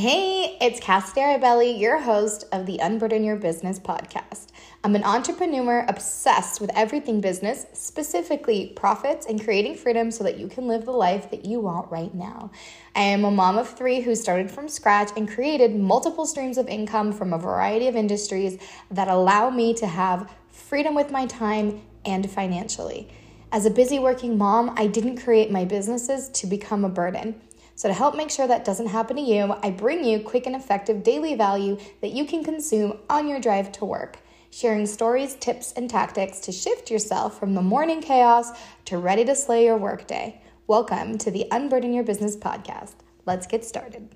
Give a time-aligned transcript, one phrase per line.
[0.00, 4.50] Hey, it's Cass Darabelli, your host of the Unburden Your Business podcast.
[4.84, 10.46] I'm an entrepreneur obsessed with everything business, specifically profits and creating freedom so that you
[10.46, 12.52] can live the life that you want right now.
[12.94, 16.68] I am a mom of three who started from scratch and created multiple streams of
[16.68, 18.56] income from a variety of industries
[18.92, 23.08] that allow me to have freedom with my time and financially.
[23.50, 27.40] As a busy working mom, I didn't create my businesses to become a burden.
[27.78, 30.56] So, to help make sure that doesn't happen to you, I bring you quick and
[30.56, 34.18] effective daily value that you can consume on your drive to work,
[34.50, 38.50] sharing stories, tips, and tactics to shift yourself from the morning chaos
[38.86, 40.42] to ready to slay your workday.
[40.66, 42.94] Welcome to the Unburden Your Business podcast.
[43.26, 44.08] Let's get started.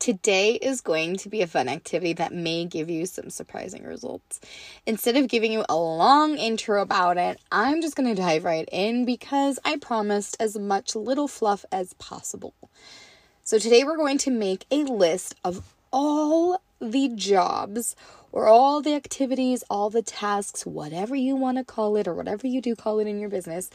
[0.00, 4.40] Today is going to be a fun activity that may give you some surprising results.
[4.86, 8.66] Instead of giving you a long intro about it, I'm just going to dive right
[8.72, 12.54] in because I promised as much little fluff as possible.
[13.44, 17.94] So, today we're going to make a list of all the jobs
[18.32, 22.46] or all the activities, all the tasks, whatever you want to call it, or whatever
[22.46, 23.68] you do call it in your business,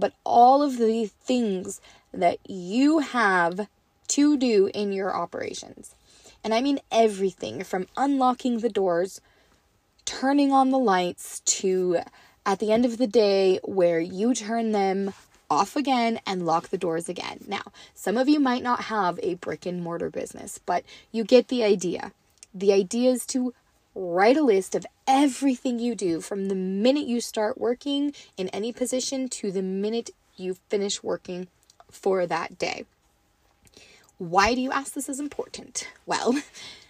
[0.00, 1.80] but all of the things
[2.12, 3.68] that you have
[4.10, 5.94] to do in your operations.
[6.42, 9.20] And I mean everything from unlocking the doors,
[10.04, 11.98] turning on the lights, to
[12.46, 15.12] at the end of the day where you turn them
[15.50, 17.40] off again and lock the doors again.
[17.46, 17.62] Now,
[17.94, 21.64] some of you might not have a brick and mortar business, but you get the
[21.64, 22.12] idea.
[22.54, 23.52] The idea is to
[23.94, 28.72] write a list of everything you do from the minute you start working in any
[28.72, 31.48] position to the minute you finish working
[31.90, 32.84] for that day.
[34.20, 35.88] Why do you ask this is important?
[36.04, 36.42] Well,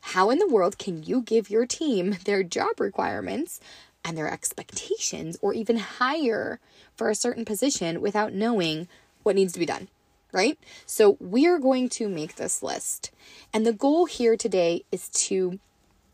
[0.00, 3.60] how in the world can you give your team their job requirements
[4.04, 6.58] and their expectations or even hire
[6.96, 8.88] for a certain position without knowing
[9.22, 9.86] what needs to be done?
[10.32, 10.58] Right?
[10.84, 13.12] So, we're going to make this list.
[13.54, 15.60] And the goal here today is to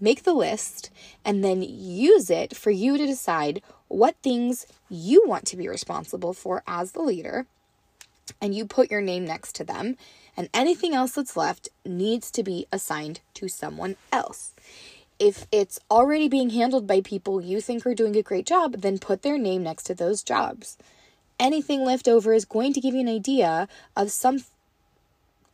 [0.00, 0.88] make the list
[1.22, 6.32] and then use it for you to decide what things you want to be responsible
[6.32, 7.46] for as the leader.
[8.40, 9.96] And you put your name next to them
[10.36, 14.52] and anything else that's left needs to be assigned to someone else.
[15.18, 18.98] If it's already being handled by people you think are doing a great job, then
[18.98, 20.76] put their name next to those jobs.
[21.38, 24.40] Anything left over is going to give you an idea of some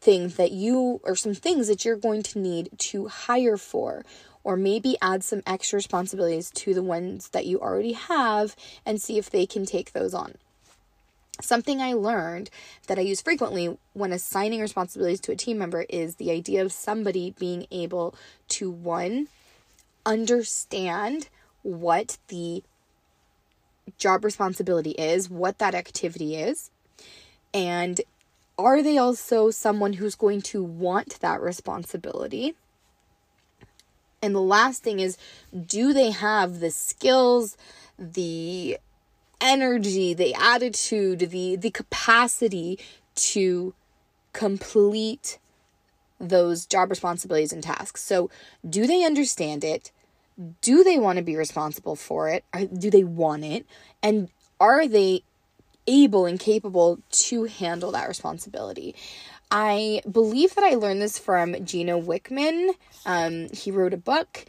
[0.00, 4.04] things that you or some things that you're going to need to hire for
[4.42, 9.18] or maybe add some extra responsibilities to the ones that you already have and see
[9.18, 10.34] if they can take those on.
[11.42, 12.50] Something I learned
[12.86, 16.72] that I use frequently when assigning responsibilities to a team member is the idea of
[16.72, 18.14] somebody being able
[18.48, 19.28] to one,
[20.04, 21.28] understand
[21.62, 22.62] what the
[23.98, 26.70] job responsibility is, what that activity is,
[27.52, 28.00] and
[28.58, 32.54] are they also someone who's going to want that responsibility?
[34.22, 35.16] And the last thing is,
[35.66, 37.56] do they have the skills,
[37.98, 38.78] the
[39.40, 42.78] energy, the attitude, the the capacity
[43.14, 43.74] to
[44.32, 45.38] complete
[46.18, 48.02] those job responsibilities and tasks.
[48.02, 48.30] So,
[48.68, 49.90] do they understand it?
[50.60, 52.44] Do they want to be responsible for it?
[52.78, 53.66] Do they want it?
[54.02, 54.28] And
[54.58, 55.22] are they
[55.86, 58.94] able and capable to handle that responsibility?
[59.50, 62.70] I believe that I learned this from Gino Wickman.
[63.04, 64.44] Um, he wrote a book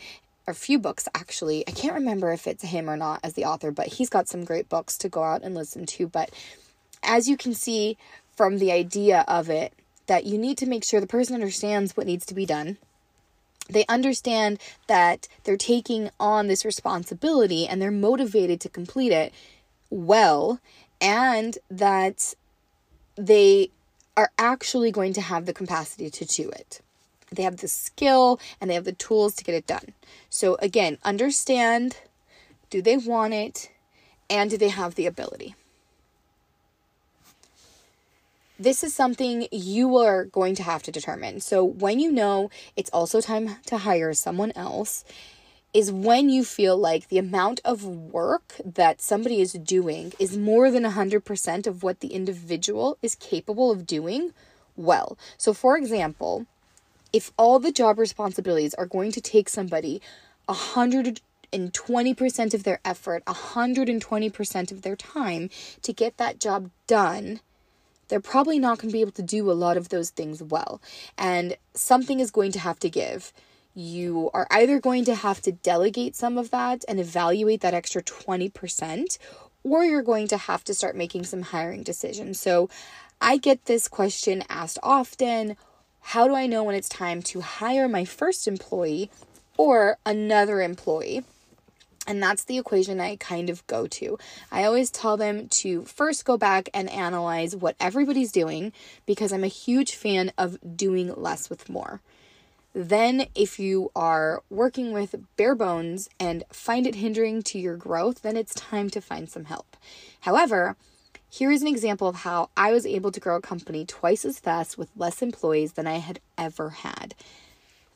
[0.48, 1.68] a few books actually.
[1.68, 4.44] I can't remember if it's him or not as the author, but he's got some
[4.44, 6.08] great books to go out and listen to.
[6.08, 6.32] But
[7.04, 7.98] as you can see
[8.36, 9.74] from the idea of it,
[10.08, 12.78] that you need to make sure the person understands what needs to be done.
[13.70, 19.34] They understand that they're taking on this responsibility and they're motivated to complete it
[19.90, 20.60] well,
[21.00, 22.34] and that
[23.16, 23.70] they
[24.18, 26.82] are actually going to have the capacity to do it
[27.32, 29.94] they have the skill and they have the tools to get it done.
[30.30, 31.98] So, again, understand
[32.70, 33.70] do they want it
[34.30, 35.56] and do they have the ability?
[38.60, 41.40] This is something you are going to have to determine.
[41.40, 45.04] So, when you know it's also time to hire someone else,
[45.74, 50.70] is when you feel like the amount of work that somebody is doing is more
[50.70, 54.34] than 100% of what the individual is capable of doing
[54.76, 55.18] well.
[55.38, 56.46] So, for example,
[57.14, 60.02] if all the job responsibilities are going to take somebody
[60.48, 65.50] 120% of their effort, 120% of their time
[65.82, 67.40] to get that job done,
[68.08, 70.82] they're probably not going to be able to do a lot of those things well.
[71.18, 73.32] And something is going to have to give.
[73.74, 78.04] You are either going to have to delegate some of that and evaluate that extra
[78.04, 79.18] 20%,
[79.64, 82.38] or you're going to have to start making some hiring decisions.
[82.40, 82.70] So
[83.22, 85.56] I get this question asked often
[86.02, 89.10] How do I know when it's time to hire my first employee
[89.58, 91.24] or another employee?
[92.08, 94.18] And that's the equation I kind of go to.
[94.52, 98.74] I always tell them to first go back and analyze what everybody's doing
[99.06, 102.02] because I'm a huge fan of doing less with more.
[102.74, 108.22] Then, if you are working with bare bones and find it hindering to your growth,
[108.22, 109.76] then it's time to find some help.
[110.22, 110.78] However,
[111.32, 114.38] here is an example of how I was able to grow a company twice as
[114.38, 117.16] fast with less employees than I had ever had.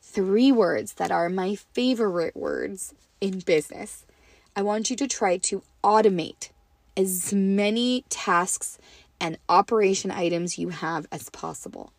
[0.00, 4.06] Three words that are my favorite words in business.
[4.56, 6.48] I want you to try to automate
[6.96, 8.78] as many tasks
[9.20, 11.92] and operation items you have as possible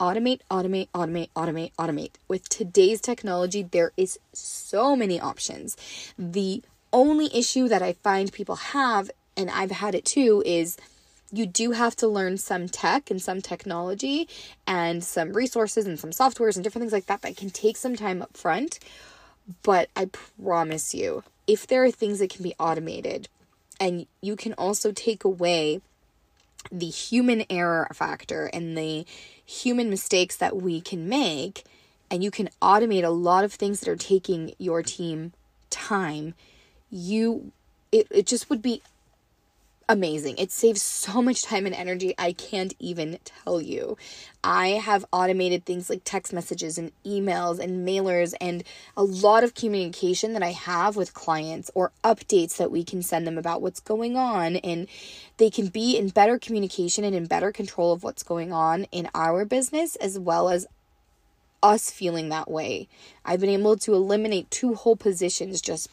[0.00, 2.14] automate, automate, automate, automate, automate.
[2.26, 5.76] With today's technology, there is so many options.
[6.18, 6.62] The
[6.92, 9.10] only issue that I find people have,
[9.40, 10.76] and I've had it too, is
[11.32, 14.28] you do have to learn some tech and some technology
[14.66, 17.96] and some resources and some softwares and different things like that that can take some
[17.96, 18.78] time up front.
[19.62, 20.10] But I
[20.42, 23.28] promise you, if there are things that can be automated
[23.80, 25.80] and you can also take away
[26.70, 29.06] the human error factor and the
[29.44, 31.64] human mistakes that we can make
[32.10, 35.32] and you can automate a lot of things that are taking your team
[35.70, 36.34] time
[36.90, 37.52] you
[37.92, 38.82] it, it just would be
[39.90, 40.38] amazing.
[40.38, 42.14] It saves so much time and energy.
[42.16, 43.96] I can't even tell you.
[44.44, 48.62] I have automated things like text messages and emails and mailers and
[48.96, 53.26] a lot of communication that I have with clients or updates that we can send
[53.26, 54.56] them about what's going on.
[54.56, 54.86] And
[55.38, 59.08] they can be in better communication and in better control of what's going on in
[59.12, 60.68] our business as well as
[61.64, 62.86] us feeling that way.
[63.24, 65.90] I've been able to eliminate two whole positions just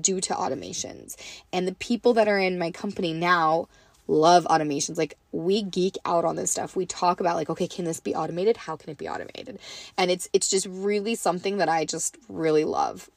[0.00, 1.16] due to automations.
[1.52, 3.68] And the people that are in my company now
[4.08, 4.98] love automations.
[4.98, 6.74] Like we geek out on this stuff.
[6.74, 8.56] We talk about like, okay, can this be automated?
[8.56, 9.58] How can it be automated?
[9.96, 13.10] And it's it's just really something that I just really love.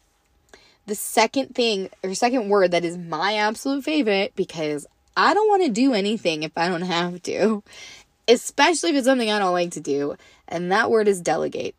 [0.85, 4.85] The second thing or second word that is my absolute favorite because
[5.15, 7.63] I don't want to do anything if I don't have to,
[8.27, 10.15] especially if it's something I don't like to do,
[10.47, 11.75] and that word is delegate.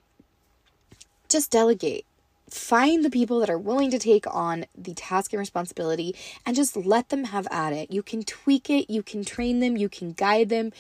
[1.28, 2.04] Just delegate
[2.52, 6.14] find the people that are willing to take on the task and responsibility
[6.44, 7.90] and just let them have at it.
[7.90, 10.72] You can tweak it, you can train them, you can guide them,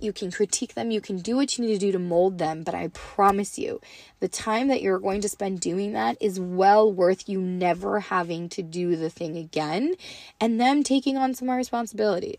[0.00, 2.62] you can critique them, you can do what you need to do to mold them.
[2.62, 3.80] But I promise you,
[4.20, 8.48] the time that you're going to spend doing that is well worth you never having
[8.50, 9.94] to do the thing again
[10.40, 12.38] and them taking on some more responsibility.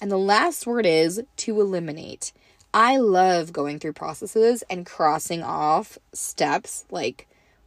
[0.00, 2.32] And the last word is to eliminate.
[2.72, 7.26] I love going through processes and crossing off steps like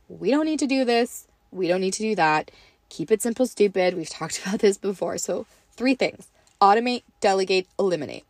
[0.10, 1.28] we don't need to do this.
[1.52, 2.52] We don't need to do that.
[2.90, 3.96] Keep it simple, stupid.
[3.96, 5.18] We've talked about this before.
[5.18, 5.46] So,
[5.76, 6.28] three things
[6.62, 8.26] automate, delegate, eliminate.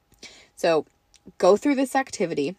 [0.56, 0.86] So,
[1.38, 2.56] go through this activity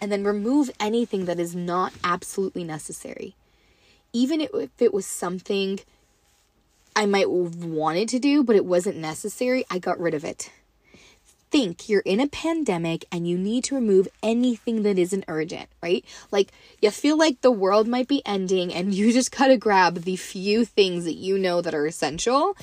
[0.00, 3.34] and then remove anything that is not absolutely necessary.
[4.12, 5.80] Even if it was something
[6.96, 10.50] I might have wanted to do, but it wasn't necessary, I got rid of it
[11.50, 16.04] think you're in a pandemic and you need to remove anything that isn't urgent, right?
[16.30, 20.16] Like you feel like the world might be ending and you just gotta grab the
[20.16, 22.56] few things that you know that are essential.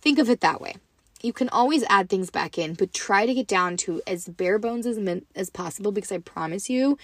[0.00, 0.76] Think of it that way.
[1.22, 4.58] You can always add things back in, but try to get down to as bare
[4.58, 4.98] bones as,
[5.34, 6.98] as possible because I promise you,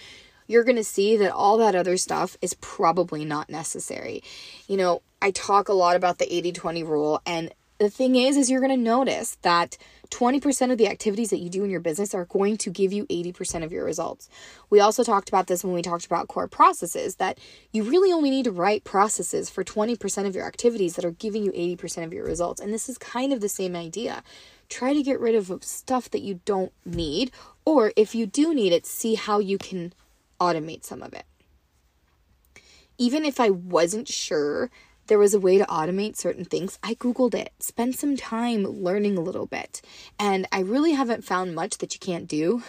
[0.47, 4.23] you're going to see that all that other stuff is probably not necessary.
[4.67, 8.49] You know, I talk a lot about the 80/20 rule and the thing is is
[8.49, 9.77] you're going to notice that
[10.09, 13.05] 20% of the activities that you do in your business are going to give you
[13.07, 14.29] 80% of your results.
[14.69, 17.39] We also talked about this when we talked about core processes that
[17.71, 21.43] you really only need to write processes for 20% of your activities that are giving
[21.43, 22.61] you 80% of your results.
[22.61, 24.23] And this is kind of the same idea.
[24.69, 27.31] Try to get rid of stuff that you don't need,
[27.65, 29.93] or if you do need it, see how you can
[30.39, 31.25] automate some of it.
[32.99, 34.69] Even if I wasn't sure
[35.07, 39.17] there was a way to automate certain things, I Googled it, spent some time learning
[39.17, 39.81] a little bit,
[40.17, 42.63] and I really haven't found much that you can't do.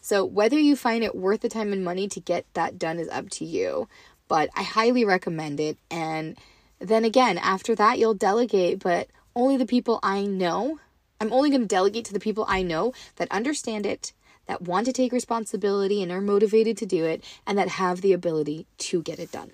[0.00, 3.08] So, whether you find it worth the time and money to get that done is
[3.08, 3.88] up to you,
[4.28, 5.76] but I highly recommend it.
[5.90, 6.38] And
[6.78, 10.78] then again, after that, you'll delegate, but only the people I know.
[11.20, 14.12] I'm only going to delegate to the people I know that understand it,
[14.46, 18.12] that want to take responsibility and are motivated to do it, and that have the
[18.12, 19.50] ability to get it done.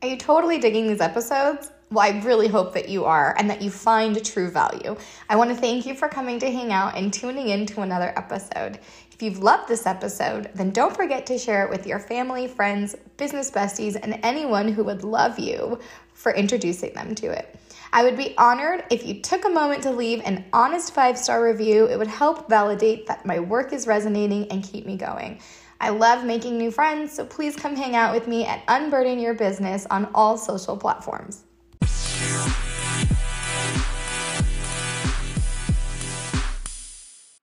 [0.00, 1.72] Are you totally digging these episodes?
[1.90, 4.96] Well, I really hope that you are and that you find true value.
[5.28, 8.12] I want to thank you for coming to hang out and tuning in to another
[8.16, 8.78] episode.
[9.10, 12.94] If you've loved this episode, then don't forget to share it with your family, friends,
[13.16, 15.80] business besties, and anyone who would love you
[16.14, 17.58] for introducing them to it.
[17.92, 21.42] I would be honored if you took a moment to leave an honest five star
[21.42, 21.86] review.
[21.86, 25.40] It would help validate that my work is resonating and keep me going.
[25.80, 29.34] I love making new friends, so please come hang out with me at Unburden Your
[29.34, 31.44] Business on all social platforms.